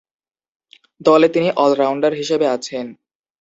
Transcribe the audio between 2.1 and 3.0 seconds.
হিসেবে আছেন।